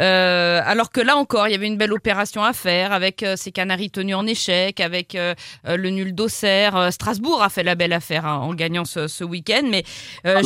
Euh, 0.00 0.60
alors 0.64 0.90
que 0.90 1.00
là 1.00 1.16
encore, 1.16 1.48
il 1.48 1.52
y 1.52 1.54
avait 1.54 1.66
une 1.66 1.76
belle 1.76 1.92
opération 1.92 2.44
à 2.44 2.52
faire 2.52 2.92
avec 2.92 3.22
euh, 3.22 3.34
ces 3.36 3.50
Canaries 3.50 3.90
tenus 3.90 4.14
en 4.14 4.26
échec, 4.26 4.80
avec 4.80 5.14
euh, 5.14 5.34
le 5.64 5.90
nul 5.90 6.14
d'Auxerre. 6.14 6.92
Strasbourg 6.92 7.42
a 7.42 7.48
fait 7.48 7.62
la 7.62 7.74
belle 7.74 7.92
affaire 7.92 8.26
hein, 8.26 8.38
en 8.38 8.54
gagnant 8.54 8.84
ce, 8.84 9.08
ce 9.08 9.24
week-end, 9.24 9.62
mais 9.68 9.84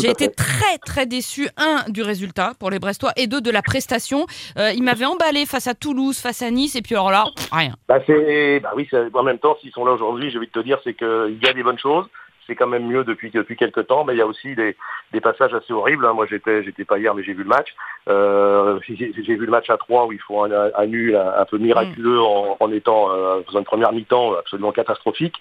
j'ai 0.01 0.11
été 0.11 0.31
très 0.31 0.79
très 0.85 1.07
déçu 1.07 1.49
un 1.57 1.85
du 1.89 2.03
résultat 2.03 2.53
pour 2.59 2.71
les 2.71 2.79
Brestois 2.79 3.13
et 3.17 3.27
deux 3.27 3.41
de 3.41 3.51
la 3.51 3.63
prestation. 3.63 4.27
ils 4.57 4.83
m'avaient 4.83 5.05
emballé 5.05 5.47
face 5.47 5.67
à 5.67 5.75
Toulouse, 5.75 6.19
face 6.19 6.43
à 6.43 6.51
Nice, 6.51 6.77
et 6.77 6.83
puis 6.83 6.95
alors 6.95 7.11
là, 7.11 7.25
rien. 7.51 7.75
Bah, 7.89 7.99
bah 7.99 8.71
oui, 8.77 8.89
en 9.15 9.23
même 9.23 9.39
temps, 9.39 9.57
s'ils 9.61 9.73
sont 9.73 9.85
là 9.85 9.93
aujourd'hui, 9.93 10.31
j'ai 10.31 10.39
envie 10.39 10.47
de 10.47 10.53
te 10.53 10.61
dire, 10.61 10.79
c'est 10.85 10.95
qu'il 10.95 11.39
y 11.43 11.49
a 11.49 11.53
des 11.53 11.63
bonnes 11.63 11.79
choses 11.79 12.07
c'est 12.47 12.57
quand 12.57 12.67
même 12.67 12.87
mieux 12.87 13.05
depuis 13.05 13.31
depuis 13.31 13.57
quelques 13.57 13.87
temps, 13.87 14.05
mais 14.05 14.15
il 14.15 14.19
y 14.19 14.23
a 14.23 14.27
aussi 14.27 14.55
des, 14.55 14.77
des 15.13 15.21
passages 15.21 15.55
assez 15.55 15.73
horribles. 15.73 16.05
Hein. 16.07 16.13
Moi, 16.13 16.27
j'étais 16.29 16.63
j'étais 16.63 16.85
pas 16.85 16.99
hier, 16.99 17.15
mais 17.15 17.23
j'ai 17.23 17.35
vu 17.35 17.43
le 17.43 17.49
match. 17.49 17.69
Euh, 18.09 18.79
j'ai 18.89 19.13
vu 19.37 19.47
le 19.47 19.51
match 19.51 19.71
à 19.71 19.77
3 19.77 20.07
où 20.07 20.13
il 20.13 20.21
faut 20.21 20.43
un, 20.43 20.51
un 20.51 20.87
nul 20.87 21.17
un, 21.17 21.45
peu 21.45 21.59
miraculeux 21.59 22.21
en, 22.21 22.57
en 22.59 22.73
étant 22.73 23.11
euh, 23.11 23.41
dans 23.51 23.59
une 23.59 23.65
première 23.65 23.93
mi-temps 23.93 24.35
absolument 24.35 24.73
catastrophique, 24.73 25.37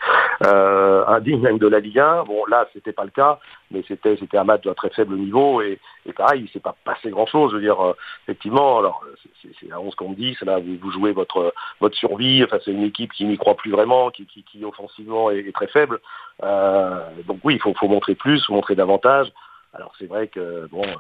euh, 0.46 1.04
indigne 1.08 1.42
même 1.42 1.58
de 1.58 1.68
la 1.68 1.80
Ligue 1.80 2.00
1. 2.00 2.24
Bon, 2.26 2.46
là, 2.46 2.68
c'était 2.74 2.94
pas 2.94 3.04
le 3.04 3.10
cas, 3.10 3.40
mais 3.72 3.84
c'était 3.88 4.16
c'était 4.18 4.38
un 4.38 4.44
match 4.44 4.64
d'un 4.64 4.74
très 4.74 4.90
faible 4.90 5.16
niveau 5.16 5.62
et, 5.62 5.80
et 6.06 6.14
pareil, 6.14 6.44
il 6.46 6.50
s'est 6.52 6.60
pas 6.60 6.76
passé 6.84 7.10
grand-chose. 7.10 7.52
Je 7.52 7.56
veux 7.56 7.62
dire, 7.62 7.82
euh, 7.82 7.94
effectivement, 8.24 8.80
alors 8.80 9.04
c'est 9.42 9.72
à 9.72 9.80
11 9.80 9.96
contre 9.96 10.16
10, 10.16 10.42
là, 10.42 10.60
vous, 10.60 10.78
vous 10.78 10.92
jouez 10.92 11.12
votre 11.12 11.54
votre 11.80 11.96
survie. 11.96 12.44
Enfin, 12.44 12.58
c'est 12.64 12.72
une 12.72 12.84
équipe 12.84 13.14
qui 13.14 13.26
n'y 13.26 13.38
croit 13.38 13.56
plus 13.56 13.72
vraiment, 13.72 14.12
qui, 14.12 14.26
qui, 14.26 14.44
qui 14.44 14.64
offensivement 14.66 15.32
est, 15.32 15.40
est 15.40 15.56
très 15.56 15.68
faible. 15.68 16.00
Euh, 16.44 17.00
donc 17.28 17.40
oui, 17.44 17.56
il 17.56 17.62
faut, 17.62 17.74
faut 17.74 17.88
montrer 17.88 18.16
plus, 18.16 18.46
faut 18.46 18.54
montrer 18.54 18.76
davantage. 18.76 19.32
Alors 19.74 19.94
c'est 19.98 20.08
vrai 20.08 20.28
que 20.28 20.68
bon, 20.68 20.84
euh, 20.84 20.96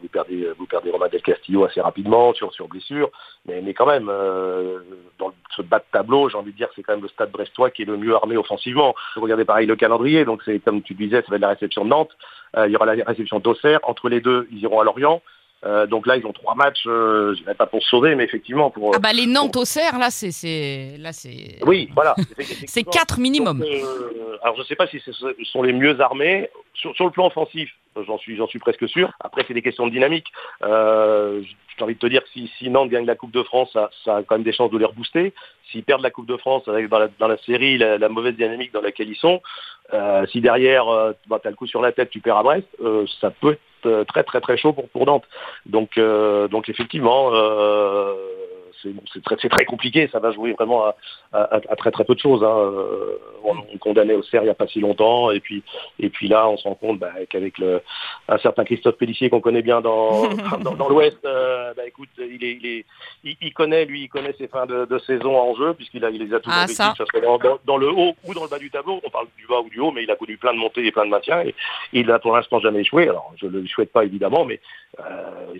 vous 0.00 0.08
perdez 0.08 0.48
vous 0.58 0.66
perdez 0.66 0.90
Romain 0.90 1.08
Del 1.08 1.22
Castillo 1.22 1.64
assez 1.64 1.80
rapidement 1.80 2.34
sur 2.34 2.52
sur 2.52 2.68
blessure, 2.68 3.10
mais 3.46 3.60
mais 3.62 3.74
quand 3.74 3.86
même 3.86 4.08
euh, 4.08 4.80
dans 5.18 5.32
ce 5.56 5.62
bas 5.62 5.78
de 5.78 5.84
tableau, 5.92 6.28
j'ai 6.28 6.36
envie 6.36 6.52
de 6.52 6.56
dire 6.56 6.68
que 6.68 6.74
c'est 6.76 6.82
quand 6.82 6.94
même 6.94 7.02
le 7.02 7.08
Stade 7.08 7.30
Brestois 7.30 7.70
qui 7.70 7.82
est 7.82 7.86
le 7.86 7.96
mieux 7.96 8.14
armé 8.14 8.36
offensivement. 8.36 8.94
Regardez 9.16 9.44
pareil 9.44 9.66
le 9.66 9.76
calendrier, 9.76 10.24
donc 10.24 10.42
c'est 10.44 10.58
comme 10.60 10.82
tu 10.82 10.94
disais, 10.94 11.22
ça 11.22 11.26
va 11.30 11.36
être 11.36 11.42
la 11.42 11.48
réception 11.48 11.84
de 11.84 11.90
Nantes, 11.90 12.16
euh, 12.56 12.68
il 12.68 12.72
y 12.72 12.76
aura 12.76 12.86
la 12.86 13.04
réception 13.04 13.40
d'Auxerre. 13.40 13.80
Entre 13.84 14.08
les 14.08 14.20
deux, 14.20 14.48
ils 14.50 14.60
iront 14.60 14.80
à 14.80 14.84
Lorient. 14.84 15.22
Euh, 15.64 15.86
donc 15.86 16.06
là, 16.06 16.16
ils 16.16 16.26
ont 16.26 16.32
trois 16.32 16.56
matchs, 16.56 16.84
euh, 16.86 17.34
je 17.34 17.42
dirais 17.42 17.54
pas 17.54 17.66
pour 17.66 17.82
sauver, 17.84 18.16
mais 18.16 18.24
effectivement 18.24 18.70
pour. 18.70 18.92
Ah 18.96 18.98
bah 18.98 19.12
les 19.12 19.26
Nantes 19.26 19.56
au 19.56 19.64
Cerf, 19.64 19.96
là, 19.96 20.10
c'est, 20.10 20.32
c'est, 20.32 20.96
là, 20.98 21.12
c'est. 21.12 21.58
Oui, 21.64 21.88
voilà. 21.94 22.16
c'est 22.66 22.82
quatre 22.82 23.20
minimum. 23.20 23.60
Donc, 23.60 23.68
euh, 23.68 24.38
alors 24.42 24.56
je 24.56 24.64
sais 24.64 24.74
pas 24.74 24.88
si 24.88 24.98
ce 24.98 25.12
sont 25.44 25.62
les 25.62 25.72
mieux 25.72 26.00
armés 26.00 26.50
sur, 26.74 26.94
sur 26.94 27.04
le 27.04 27.10
plan 27.10 27.26
offensif. 27.26 27.70
J'en 28.06 28.16
suis, 28.16 28.36
j'en 28.36 28.46
suis 28.46 28.58
presque 28.58 28.88
sûr. 28.88 29.12
Après, 29.20 29.44
c'est 29.46 29.54
des 29.54 29.60
questions 29.62 29.86
de 29.86 29.92
dynamique. 29.92 30.26
Euh, 30.62 31.42
j'ai 31.76 31.84
envie 31.84 31.94
de 31.94 31.98
te 31.98 32.06
dire 32.06 32.22
que 32.22 32.30
si, 32.30 32.50
si, 32.58 32.70
Nantes 32.70 32.88
gagne 32.88 33.04
la 33.04 33.16
Coupe 33.16 33.32
de 33.32 33.42
France, 33.42 33.70
ça, 33.72 33.90
ça, 34.04 34.16
a 34.16 34.22
quand 34.22 34.36
même 34.36 34.44
des 34.44 34.52
chances 34.52 34.70
de 34.70 34.78
les 34.78 34.84
rebooster. 34.84 35.34
S'ils 35.70 35.84
perdent 35.84 36.02
la 36.02 36.10
Coupe 36.10 36.26
de 36.26 36.36
France 36.36 36.66
avec 36.68 36.88
dans 36.88 36.98
la, 36.98 37.08
dans 37.18 37.28
la 37.28 37.36
série 37.38 37.78
la, 37.78 37.98
la, 37.98 38.08
mauvaise 38.08 38.34
dynamique 38.34 38.72
dans 38.72 38.80
laquelle 38.80 39.08
ils 39.08 39.16
sont, 39.16 39.42
euh, 39.92 40.26
si 40.26 40.40
derrière 40.40 40.88
euh, 40.88 41.12
bah, 41.26 41.38
tu 41.40 41.48
as 41.48 41.50
le 41.50 41.56
coup 41.56 41.66
sur 41.66 41.82
la 41.82 41.92
tête, 41.92 42.10
tu 42.10 42.20
perds 42.20 42.38
à 42.38 42.42
Brest, 42.42 42.66
euh, 42.82 43.06
ça 43.20 43.30
peut 43.30 43.58
être 43.84 44.04
très 44.04 44.22
très 44.22 44.40
très 44.40 44.56
chaud 44.56 44.72
pour, 44.72 44.88
pour 44.88 45.06
Nantes. 45.06 45.26
Donc, 45.66 45.98
euh, 45.98 46.48
donc 46.48 46.68
effectivement, 46.68 47.30
euh, 47.32 48.14
c'est 49.12 49.22
très, 49.22 49.36
très 49.36 49.64
compliqué, 49.64 50.08
ça 50.12 50.18
va 50.18 50.32
jouer 50.32 50.52
vraiment 50.52 50.84
à, 50.84 50.96
à, 51.32 51.60
à 51.68 51.76
très 51.76 51.90
très 51.90 52.04
peu 52.04 52.14
de 52.14 52.20
choses. 52.20 52.42
Hein. 52.42 52.72
On, 53.44 53.56
on, 53.72 53.78
condamnait 53.78 54.14
au 54.14 54.22
cerf 54.22 54.42
il 54.42 54.46
n'y 54.46 54.50
a 54.50 54.54
pas 54.54 54.66
si 54.66 54.80
longtemps, 54.80 55.30
et 55.30 55.40
puis, 55.40 55.62
et 55.98 56.08
puis 56.08 56.28
là 56.28 56.48
on 56.48 56.56
se 56.56 56.64
rend 56.64 56.74
compte 56.74 56.98
bah, 56.98 57.12
qu'avec 57.28 57.54
un 58.28 58.38
certain 58.38 58.64
Christophe 58.64 58.96
Pellissier 58.96 59.30
qu'on 59.30 59.40
connaît 59.40 59.62
bien 59.62 59.80
dans, 59.80 60.28
dans, 60.60 60.74
dans 60.74 60.88
l'Ouest, 60.88 61.18
euh, 61.24 61.72
bah, 61.74 61.86
écoute, 61.86 62.08
il, 62.18 62.44
est, 62.44 62.52
il, 62.52 62.66
est, 62.66 62.84
il, 63.24 63.36
il, 63.40 63.52
connaît, 63.52 63.84
lui, 63.84 64.02
il 64.02 64.08
connaît 64.08 64.34
ses 64.38 64.48
fins 64.48 64.66
de, 64.66 64.84
de 64.84 64.98
saison 65.00 65.36
en 65.36 65.54
jeu, 65.54 65.74
puisqu'il 65.74 66.06
il 66.12 66.24
les 66.24 66.34
a 66.34 66.40
toujours 66.40 66.58
ah, 66.58 66.94
dans, 67.20 67.38
dans, 67.38 67.58
dans, 67.64 67.76
le 67.76 67.88
haut 67.88 68.14
ou 68.24 68.34
dans 68.34 68.44
le 68.44 68.48
bas 68.48 68.58
du 68.58 68.70
tableau, 68.70 69.00
on 69.04 69.10
parle 69.10 69.26
du 69.36 69.46
bas 69.46 69.60
ou 69.60 69.68
du 69.68 69.80
haut, 69.80 69.92
mais 69.92 70.02
il 70.02 70.10
a 70.10 70.16
connu 70.16 70.36
plein 70.36 70.52
de 70.52 70.58
montées 70.58 70.86
et 70.86 70.92
plein 70.92 71.04
de 71.04 71.10
maintiens, 71.10 71.42
et, 71.42 71.54
il 71.92 72.06
n'a 72.06 72.18
pour 72.18 72.34
l'instant 72.34 72.60
jamais 72.60 72.80
échoué. 72.80 73.08
Alors 73.08 73.32
je 73.36 73.46
ne 73.46 73.60
le 73.60 73.66
souhaite 73.66 73.92
pas 73.92 74.04
évidemment, 74.04 74.44
mais 74.44 74.60
euh, 75.00 75.04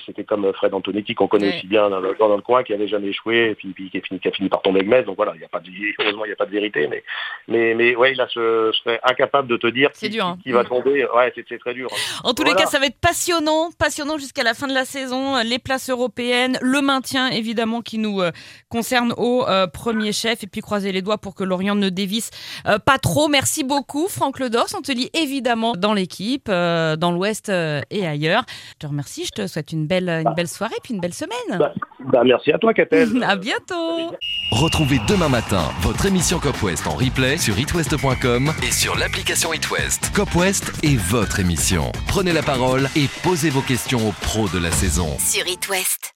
c'était 0.05 0.25
comme 0.25 0.53
Fred 0.53 0.75
Antonetti 0.75 1.15
qu'on 1.15 1.29
connaît 1.29 1.51
oui. 1.51 1.57
aussi 1.57 1.67
bien 1.67 1.91
dans 1.91 2.01
le, 2.01 2.15
dans 2.19 2.35
le, 2.35 2.43
coin, 2.43 2.63
qui 2.63 2.73
avait 2.73 2.89
jamais 2.89 3.09
échoué, 3.13 3.51
et 3.51 3.55
puis, 3.55 3.73
puis 3.73 3.91
qui, 3.91 3.99
a 3.99 4.01
fini, 4.01 4.21
qui 4.21 4.29
a 4.29 4.33
fini 4.33 4.49
par 4.49 4.63
tomber 4.63 4.81
avec 4.81 4.91
Metz. 4.91 5.07
Donc 5.07 5.17
voilà, 5.17 5.33
il 5.35 5.41
y 5.41 5.45
a 5.45 5.49
pas 5.49 5.61
de, 5.61 5.71
heureusement 6.01 6.25
il 6.25 6.29
n'y 6.29 6.35
a 6.35 6.37
pas 6.37 6.47
de 6.47 6.51
vérité, 6.51 6.89
mais 6.89 7.03
mais 7.49 7.75
mais 7.75 7.95
ouais, 7.97 8.15
là 8.15 8.27
je, 8.35 8.71
je 8.73 8.79
serais 8.79 9.01
incapable 9.05 9.49
de 9.49 9.57
te 9.57 9.67
dire 9.69 9.91
qui, 9.93 10.11
dur, 10.11 10.27
hein. 10.27 10.39
qui, 10.43 10.53
va 10.53 10.65
tomber. 10.65 11.07
Ouais, 11.15 11.33
c'est 11.35 11.59
très 11.59 11.75
dur. 11.75 11.89
En 12.25 12.35
tous 12.35 12.43
voilà. 12.43 12.59
les 12.59 12.65
cas, 12.65 12.69
ça 12.69 12.79
va 12.79 12.87
être 12.87 13.01
passionnant, 13.01 13.71
passionnant 13.79 14.19
jusqu'à 14.19 14.43
la 14.43 14.55
fin 14.55 14.67
de 14.67 14.75
la 14.75 14.85
saison. 14.85 15.43
Les 15.45 15.59
places 15.59 15.91
européennes, 15.91 16.59
le 16.61 16.81
maintien 16.81 17.29
évidemment 17.29 17.83
qui 17.83 17.99
nous 17.99 18.21
euh, 18.21 18.31
concerne 18.69 19.13
au 19.17 19.45
euh, 19.49 19.67
premier 19.67 20.13
chef, 20.13 20.43
et 20.45 20.47
puis 20.47 20.61
croiser 20.61 20.93
les 20.93 21.03
doigts 21.03 21.19
pour 21.19 21.35
que 21.35 21.45
Lorient 21.45 21.75
ne 21.75 21.89
dévisse 21.89 22.31
euh, 22.67 22.79
pas 22.79 22.99
trop. 22.99 23.29
Merci 23.29 23.65
beaucoup, 23.65 24.09
Franck 24.09 24.39
Ledors. 24.39 24.69
On 24.77 24.83
te 24.83 24.93
lit 24.93 25.11
évidemment 25.15 25.75
dans 25.77 25.95
l'équipe, 25.95 26.49
euh, 26.49 26.97
dans 26.97 27.13
l'Ouest 27.13 27.49
et 27.49 28.07
ailleurs. 28.07 28.45
Je 28.75 28.79
te 28.81 28.87
remercie. 28.87 29.25
Je 29.25 29.43
te 29.43 29.47
souhaite 29.47 29.73
une 29.73 29.87
belle, 29.87 30.09
une 30.09 30.35
belle 30.35 30.49
soirée 30.49 30.75
puis 30.83 30.95
une 30.95 31.01
belle 31.01 31.15
semaine. 31.15 31.59
Bah, 31.59 31.73
bah 32.01 32.23
merci 32.25 32.53
à 32.53 32.59
toi, 32.59 32.73
À 33.23 33.37
bientôt. 33.37 34.17
Retrouvez 34.51 35.01
demain 35.09 35.29
matin 35.29 35.71
votre 35.81 36.07
émission 36.07 36.39
Cop 36.39 36.63
West 36.63 36.87
en 36.87 36.95
replay 36.95 37.39
sur 37.39 37.59
itwest.com 37.59 38.53
et 38.63 38.71
sur 38.71 38.97
l'application 38.97 39.53
itwest. 39.53 40.11
Cop 40.15 40.35
West 40.35 40.73
est 40.83 40.97
votre 40.97 41.41
émission. 41.41 41.91
Prenez 42.07 42.33
la 42.33 42.43
parole 42.43 42.89
et 42.97 43.09
posez 43.23 43.51
vos 43.51 43.63
questions 43.63 44.09
aux 44.09 44.13
pros 44.13 44.49
de 44.49 44.59
la 44.59 44.71
saison. 44.71 45.17
Sur 45.19 45.47
itwest. 45.47 46.11